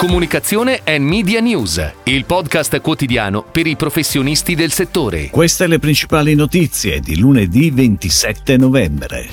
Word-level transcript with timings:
Comunicazione 0.00 0.80
e 0.82 0.98
Media 0.98 1.40
News, 1.40 1.92
il 2.04 2.24
podcast 2.24 2.80
quotidiano 2.80 3.44
per 3.44 3.66
i 3.66 3.76
professionisti 3.76 4.54
del 4.54 4.72
settore. 4.72 5.28
Queste 5.28 5.66
le 5.66 5.78
principali 5.78 6.34
notizie 6.34 7.00
di 7.00 7.18
lunedì 7.18 7.70
27 7.70 8.56
novembre. 8.56 9.28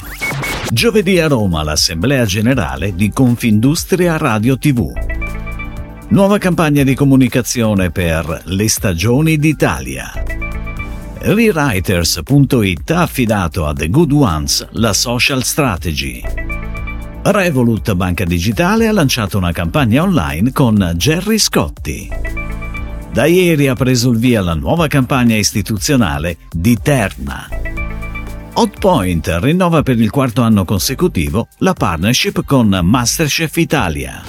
Giovedì 0.69 1.21
a 1.21 1.29
Roma 1.29 1.63
l'Assemblea 1.63 2.25
Generale 2.25 2.93
di 2.95 3.09
Confindustria 3.11 4.17
Radio 4.17 4.57
TV. 4.57 4.91
Nuova 6.09 6.37
campagna 6.37 6.83
di 6.83 6.95
comunicazione 6.95 7.89
per 7.89 8.41
le 8.43 8.67
stagioni 8.67 9.37
d'Italia. 9.37 10.11
Rewriters.it 11.19 12.91
ha 12.91 13.03
affidato 13.03 13.65
a 13.65 13.73
The 13.73 13.87
Good 13.89 14.11
Ones 14.11 14.67
la 14.71 14.91
social 14.91 15.45
strategy. 15.45 16.56
Revolut 17.29 17.93
Banca 17.93 18.23
Digitale 18.23 18.87
ha 18.87 18.93
lanciato 18.93 19.37
una 19.37 19.51
campagna 19.51 20.01
online 20.01 20.53
con 20.53 20.93
Gerry 20.95 21.37
Scotti. 21.37 22.09
Da 23.11 23.25
ieri 23.25 23.67
ha 23.67 23.75
preso 23.75 24.11
il 24.11 24.17
via 24.17 24.39
la 24.39 24.53
nuova 24.53 24.87
campagna 24.87 25.35
istituzionale 25.35 26.37
di 26.49 26.77
Terna. 26.81 27.49
Hotpoint 28.53 29.39
rinnova 29.41 29.83
per 29.83 29.99
il 29.99 30.09
quarto 30.09 30.41
anno 30.41 30.63
consecutivo 30.63 31.49
la 31.57 31.73
partnership 31.73 32.45
con 32.45 32.69
Masterchef 32.81 33.57
Italia. 33.57 34.21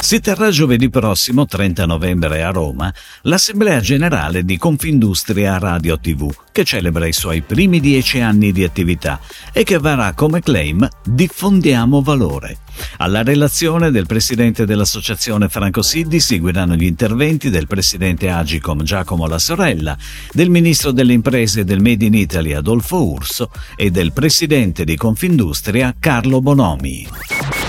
Si 0.00 0.18
terrà 0.18 0.50
giovedì 0.50 0.88
prossimo, 0.88 1.44
30 1.44 1.84
novembre, 1.84 2.42
a 2.42 2.50
Roma, 2.50 2.92
l'Assemblea 3.22 3.80
Generale 3.80 4.44
di 4.44 4.56
Confindustria 4.56 5.58
Radio 5.58 6.00
TV, 6.00 6.28
che 6.50 6.64
celebra 6.64 7.06
i 7.06 7.12
suoi 7.12 7.42
primi 7.42 7.80
dieci 7.80 8.18
anni 8.18 8.50
di 8.50 8.64
attività 8.64 9.20
e 9.52 9.62
che 9.62 9.74
avrà 9.74 10.12
come 10.14 10.40
claim 10.40 10.88
Diffondiamo 11.04 12.00
valore. 12.00 12.58
Alla 12.96 13.22
relazione 13.22 13.90
del 13.90 14.06
presidente 14.06 14.64
dell'associazione 14.64 15.48
Franco 15.48 15.82
Siddi 15.82 16.18
seguiranno 16.18 16.74
gli 16.74 16.86
interventi 16.86 17.50
del 17.50 17.66
presidente 17.66 18.30
Agicom 18.30 18.82
Giacomo 18.82 19.26
La 19.28 19.38
Sorella, 19.38 19.96
del 20.32 20.48
ministro 20.48 20.92
delle 20.92 21.12
imprese 21.12 21.62
del 21.62 21.80
Made 21.80 22.06
in 22.06 22.14
Italy 22.14 22.52
Adolfo 22.54 23.04
Urso 23.04 23.50
e 23.76 23.90
del 23.90 24.12
presidente 24.12 24.84
di 24.84 24.96
Confindustria 24.96 25.94
Carlo 26.00 26.40
Bonomi. 26.40 27.06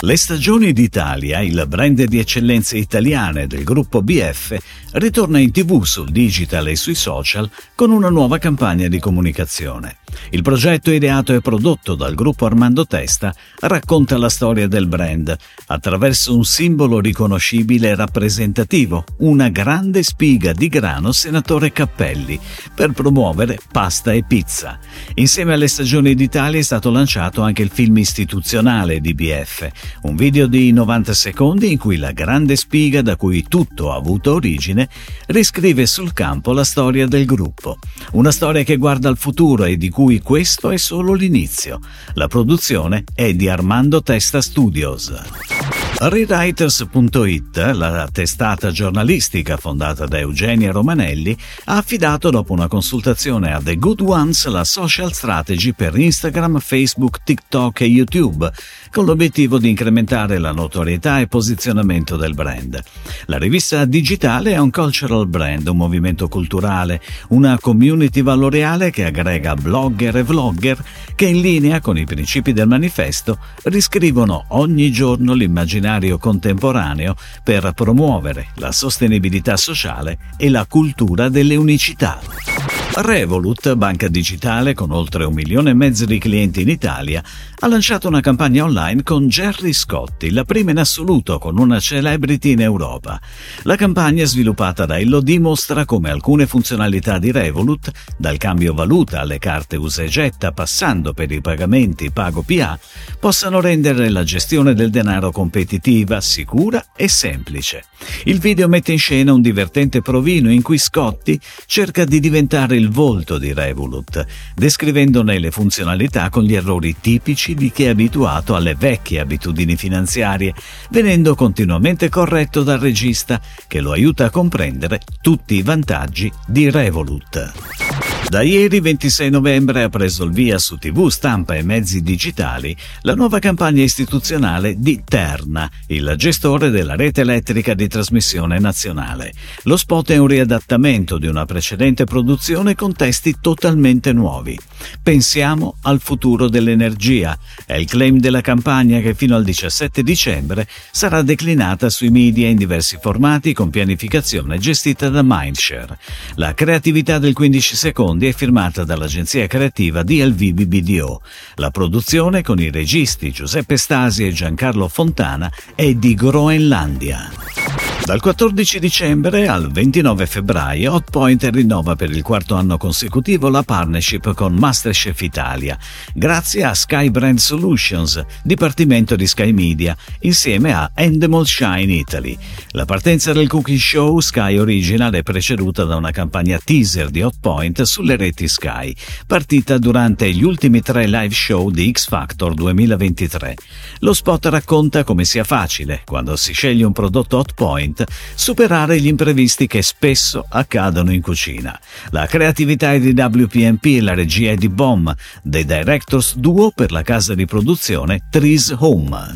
Le 0.00 0.16
stagioni 0.16 0.72
d'Italia, 0.72 1.40
il 1.40 1.64
brand 1.66 2.00
di 2.04 2.20
eccellenze 2.20 2.78
italiane 2.78 3.48
del 3.48 3.64
gruppo 3.64 4.00
BF, 4.00 4.56
ritorna 4.92 5.40
in 5.40 5.50
tv 5.50 5.82
sul 5.82 6.10
digital 6.10 6.68
e 6.68 6.76
sui 6.76 6.94
social 6.94 7.50
con 7.74 7.90
una 7.90 8.08
nuova 8.08 8.38
campagna 8.38 8.86
di 8.86 9.00
comunicazione. 9.00 9.96
Il 10.30 10.42
progetto 10.42 10.90
ideato 10.90 11.34
e 11.34 11.40
prodotto 11.40 11.94
dal 11.94 12.14
gruppo 12.14 12.46
Armando 12.46 12.86
Testa 12.86 13.34
racconta 13.60 14.16
la 14.18 14.28
storia 14.28 14.66
del 14.66 14.86
brand 14.86 15.36
attraverso 15.66 16.34
un 16.34 16.44
simbolo 16.44 17.00
riconoscibile 17.00 17.88
e 17.88 17.94
rappresentativo, 17.94 19.04
una 19.18 19.48
grande 19.48 20.02
spiga 20.02 20.52
di 20.52 20.68
grano 20.68 21.12
senatore 21.12 21.72
Cappelli, 21.72 22.38
per 22.74 22.92
promuovere 22.92 23.58
pasta 23.70 24.12
e 24.12 24.24
pizza. 24.26 24.78
Insieme 25.14 25.54
alle 25.54 25.68
stagioni 25.68 26.14
d'Italia 26.14 26.58
è 26.58 26.62
stato 26.62 26.90
lanciato 26.90 27.42
anche 27.42 27.62
il 27.62 27.70
film 27.70 27.98
istituzionale 27.98 29.00
di 29.00 29.14
BF, 29.14 29.68
un 30.02 30.16
video 30.16 30.46
di 30.46 30.72
90 30.72 31.14
secondi 31.14 31.72
in 31.72 31.78
cui 31.78 31.96
la 31.96 32.12
grande 32.12 32.56
spiga 32.56 33.02
da 33.02 33.16
cui 33.16 33.44
tutto 33.48 33.92
ha 33.92 33.96
avuto 33.96 34.34
origine 34.34 34.88
riscrive 35.26 35.86
sul 35.86 36.12
campo 36.12 36.52
la 36.52 36.64
storia 36.64 37.06
del 37.06 37.24
gruppo. 37.24 37.78
Una 38.12 38.30
storia 38.30 38.62
che 38.62 38.76
guarda 38.76 39.08
al 39.08 39.18
futuro 39.18 39.64
e 39.64 39.76
di 39.76 39.88
cui 39.88 40.20
questo 40.20 40.70
è 40.70 40.76
solo 40.76 41.12
l'inizio. 41.12 41.80
La 42.14 42.28
produzione 42.28 43.04
è 43.14 43.32
di 43.34 43.48
Armando 43.48 44.02
Testa 44.02 44.40
Studios. 44.40 45.77
Rewriters.it, 46.00 47.56
la 47.72 48.08
testata 48.12 48.70
giornalistica 48.70 49.56
fondata 49.56 50.06
da 50.06 50.20
Eugenia 50.20 50.70
Romanelli, 50.70 51.36
ha 51.64 51.76
affidato 51.76 52.30
dopo 52.30 52.52
una 52.52 52.68
consultazione 52.68 53.52
a 53.52 53.60
The 53.60 53.76
Good 53.78 54.02
Ones 54.02 54.46
la 54.46 54.62
social 54.62 55.12
strategy 55.12 55.72
per 55.72 55.98
Instagram, 55.98 56.60
Facebook, 56.60 57.24
TikTok 57.24 57.80
e 57.80 57.86
YouTube, 57.86 58.48
con 58.92 59.06
l'obiettivo 59.06 59.58
di 59.58 59.70
incrementare 59.70 60.38
la 60.38 60.52
notorietà 60.52 61.18
e 61.18 61.26
posizionamento 61.26 62.16
del 62.16 62.34
brand. 62.34 62.80
La 63.24 63.38
rivista 63.38 63.84
digitale 63.84 64.52
è 64.52 64.58
un 64.58 64.70
cultural 64.70 65.26
brand, 65.26 65.66
un 65.66 65.76
movimento 65.76 66.28
culturale, 66.28 67.00
una 67.30 67.58
community 67.58 68.22
valoriale 68.22 68.90
che 68.90 69.04
aggrega 69.04 69.56
blogger 69.56 70.18
e 70.18 70.22
vlogger 70.22 70.84
che 71.16 71.26
in 71.26 71.40
linea 71.40 71.80
con 71.80 71.98
i 71.98 72.04
principi 72.04 72.52
del 72.52 72.68
manifesto 72.68 73.38
riscrivono 73.64 74.44
ogni 74.50 74.92
giorno 74.92 75.32
l'immaginario 75.32 75.86
immaginario 75.88 76.18
contemporaneo 76.18 77.16
per 77.42 77.72
promuovere 77.74 78.48
la 78.56 78.72
sostenibilità 78.72 79.56
sociale 79.56 80.18
e 80.36 80.50
la 80.50 80.66
cultura 80.66 81.30
delle 81.30 81.56
unicità. 81.56 82.57
Revolut, 82.90 83.74
banca 83.74 84.08
digitale 84.08 84.74
con 84.74 84.90
oltre 84.90 85.24
un 85.24 85.32
milione 85.32 85.70
e 85.70 85.74
mezzo 85.74 86.04
di 86.04 86.18
clienti 86.18 86.62
in 86.62 86.68
Italia, 86.68 87.22
ha 87.60 87.66
lanciato 87.68 88.08
una 88.08 88.20
campagna 88.20 88.64
online 88.64 89.02
con 89.04 89.28
Gerry 89.28 89.72
Scotti, 89.72 90.30
la 90.30 90.44
prima 90.44 90.72
in 90.72 90.78
assoluto 90.78 91.38
con 91.38 91.58
una 91.58 91.78
celebrity 91.78 92.52
in 92.52 92.62
Europa. 92.62 93.20
La 93.62 93.76
campagna 93.76 94.24
sviluppata 94.24 94.84
da 94.84 94.98
Ello 94.98 95.20
dimostra 95.20 95.84
come 95.84 96.10
alcune 96.10 96.46
funzionalità 96.46 97.18
di 97.18 97.30
Revolut, 97.30 97.90
dal 98.16 98.36
cambio 98.36 98.74
valuta 98.74 99.20
alle 99.20 99.38
carte 99.38 99.76
usa 99.76 100.02
e 100.02 100.08
getta 100.08 100.50
passando 100.52 101.12
per 101.12 101.30
i 101.30 101.40
pagamenti 101.40 102.10
pago 102.10 102.42
PA, 102.42 102.78
possano 103.20 103.60
rendere 103.60 104.08
la 104.08 104.24
gestione 104.24 104.74
del 104.74 104.90
denaro 104.90 105.30
competitiva, 105.30 106.20
sicura 106.20 106.86
e 106.96 107.06
semplice. 107.08 107.84
Il 108.24 108.40
video 108.40 108.66
mette 108.66 108.92
in 108.92 108.98
scena 108.98 109.32
un 109.32 109.42
divertente 109.42 110.02
provino 110.02 110.50
in 110.50 110.62
cui 110.62 110.78
Scotti 110.78 111.38
cerca 111.66 112.04
di 112.04 112.18
diventare 112.18 112.77
il 112.78 112.88
volto 112.88 113.36
di 113.36 113.52
Revolut, 113.52 114.24
descrivendone 114.54 115.38
le 115.38 115.50
funzionalità 115.50 116.30
con 116.30 116.44
gli 116.44 116.54
errori 116.54 116.96
tipici 117.00 117.54
di 117.54 117.70
chi 117.70 117.84
è 117.84 117.88
abituato 117.88 118.54
alle 118.54 118.74
vecchie 118.74 119.20
abitudini 119.20 119.76
finanziarie, 119.76 120.54
venendo 120.90 121.34
continuamente 121.34 122.08
corretto 122.08 122.62
dal 122.62 122.78
regista 122.78 123.40
che 123.66 123.80
lo 123.80 123.92
aiuta 123.92 124.26
a 124.26 124.30
comprendere 124.30 125.00
tutti 125.20 125.56
i 125.56 125.62
vantaggi 125.62 126.32
di 126.46 126.70
Revolut. 126.70 128.17
Da 128.28 128.42
ieri 128.42 128.80
26 128.80 129.30
novembre 129.30 129.84
ha 129.84 129.88
preso 129.88 130.24
il 130.24 130.32
via 130.32 130.58
su 130.58 130.76
TV, 130.76 131.08
stampa 131.08 131.54
e 131.54 131.62
mezzi 131.62 132.02
digitali 132.02 132.76
la 133.00 133.14
nuova 133.14 133.38
campagna 133.38 133.82
istituzionale 133.82 134.74
di 134.76 135.02
Terna, 135.02 135.70
il 135.86 136.12
gestore 136.18 136.68
della 136.68 136.94
rete 136.94 137.22
elettrica 137.22 137.72
di 137.72 137.88
trasmissione 137.88 138.58
nazionale. 138.58 139.32
Lo 139.62 139.78
spot 139.78 140.10
è 140.10 140.18
un 140.18 140.26
riadattamento 140.26 141.16
di 141.16 141.26
una 141.26 141.46
precedente 141.46 142.04
produzione 142.04 142.74
con 142.74 142.92
testi 142.92 143.36
totalmente 143.40 144.12
nuovi. 144.12 144.58
Pensiamo 145.02 145.76
al 145.82 146.00
futuro 146.00 146.48
dell'energia. 146.48 147.38
È 147.64 147.74
il 147.74 147.86
claim 147.86 148.18
della 148.18 148.40
campagna 148.40 149.00
che 149.00 149.14
fino 149.14 149.36
al 149.36 149.44
17 149.44 150.02
dicembre 150.02 150.66
sarà 150.90 151.22
declinata 151.22 151.88
sui 151.88 152.10
media 152.10 152.48
in 152.48 152.56
diversi 152.56 152.98
formati 153.00 153.52
con 153.52 153.70
pianificazione 153.70 154.58
gestita 154.58 155.08
da 155.08 155.22
Mindshare. 155.24 155.98
La 156.34 156.54
creatività 156.54 157.18
del 157.18 157.32
15 157.32 157.76
secondi 157.76 158.26
è 158.26 158.32
firmata 158.32 158.84
dall'agenzia 158.84 159.46
creativa 159.46 160.02
DLV 160.02 160.50
BBDO. 160.50 161.22
La 161.56 161.70
produzione 161.70 162.42
con 162.42 162.58
i 162.60 162.70
registi 162.70 163.30
Giuseppe 163.30 163.76
Stasi 163.76 164.26
e 164.26 164.32
Giancarlo 164.32 164.88
Fontana 164.88 165.50
è 165.74 165.94
di 165.94 166.14
Groenlandia. 166.14 167.57
Dal 168.04 168.20
14 168.20 168.78
dicembre 168.78 169.48
al 169.48 169.70
29 169.70 170.24
febbraio 170.24 170.94
Hotpoint 170.94 171.46
rinnova 171.52 171.94
per 171.94 172.10
il 172.10 172.22
quarto 172.22 172.54
anno 172.54 172.78
consecutivo 172.78 173.50
la 173.50 173.62
partnership 173.62 174.32
con 174.32 174.54
Masterchef 174.54 175.20
Italia, 175.20 175.76
grazie 176.14 176.64
a 176.64 176.72
Sky 176.72 177.10
Brand 177.10 177.36
Solutions, 177.36 178.24
dipartimento 178.42 179.14
di 179.14 179.26
Sky 179.26 179.52
Media, 179.52 179.94
insieme 180.20 180.72
a 180.72 180.90
Endemol 180.94 181.46
Shine 181.46 181.92
Italy. 181.92 182.34
La 182.70 182.86
partenza 182.86 183.34
del 183.34 183.46
cooking 183.46 183.78
show 183.78 184.20
Sky 184.20 184.56
Original 184.56 185.12
è 185.12 185.22
preceduta 185.22 185.84
da 185.84 185.96
una 185.96 186.10
campagna 186.10 186.58
teaser 186.62 187.10
di 187.10 187.20
Hotpoint 187.20 187.82
sulle 187.82 188.16
reti 188.16 188.48
Sky, 188.48 188.94
partita 189.26 189.76
durante 189.76 190.32
gli 190.32 190.44
ultimi 190.44 190.80
tre 190.80 191.06
live 191.06 191.34
show 191.34 191.70
di 191.70 191.90
X 191.92 192.08
Factor 192.08 192.54
2023. 192.54 193.54
Lo 193.98 194.14
spot 194.14 194.46
racconta 194.46 195.04
come 195.04 195.26
sia 195.26 195.44
facile, 195.44 196.02
quando 196.06 196.36
si 196.36 196.54
sceglie 196.54 196.84
un 196.84 196.92
prodotto 196.92 197.36
Hotpoint, 197.36 197.87
superare 198.34 199.00
gli 199.00 199.06
imprevisti 199.06 199.66
che 199.66 199.82
spesso 199.82 200.44
accadono 200.48 201.12
in 201.12 201.20
cucina. 201.20 201.78
La 202.10 202.26
creatività 202.26 202.92
è 202.92 203.00
di 203.00 203.10
WPMP 203.10 203.84
e 203.84 204.00
la 204.00 204.14
regia 204.14 204.52
è 204.52 204.56
di 204.56 204.68
BOM, 204.68 205.14
dei 205.42 205.64
Directors 205.64 206.36
Duo 206.36 206.70
per 206.70 206.92
la 206.92 207.02
casa 207.02 207.34
di 207.34 207.44
produzione 207.46 208.28
Trees 208.30 208.74
Home. 208.78 209.34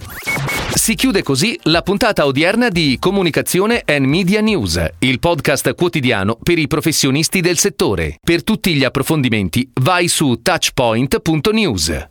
Si 0.74 0.94
chiude 0.94 1.22
così 1.22 1.56
la 1.64 1.82
puntata 1.82 2.26
odierna 2.26 2.68
di 2.68 2.96
Comunicazione 2.98 3.82
and 3.84 4.06
Media 4.06 4.40
News, 4.40 4.84
il 5.00 5.18
podcast 5.20 5.74
quotidiano 5.74 6.36
per 6.42 6.58
i 6.58 6.66
professionisti 6.66 7.40
del 7.40 7.58
settore. 7.58 8.16
Per 8.20 8.42
tutti 8.42 8.74
gli 8.74 8.82
approfondimenti 8.82 9.70
vai 9.80 10.08
su 10.08 10.40
touchpoint.news. 10.42 12.10